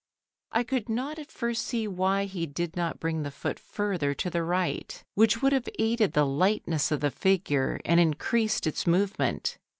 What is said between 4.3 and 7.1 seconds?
the right, which would have aided the lightness of